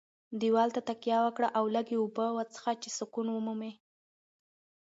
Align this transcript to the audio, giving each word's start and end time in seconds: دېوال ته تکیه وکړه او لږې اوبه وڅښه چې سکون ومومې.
دېوال 0.41 0.69
ته 0.75 0.81
تکیه 0.89 1.19
وکړه 1.23 1.47
او 1.57 1.65
لږې 1.75 1.97
اوبه 1.99 2.25
وڅښه 2.37 2.73
چې 2.81 2.89
سکون 2.97 3.27
ومومې. 3.31 3.71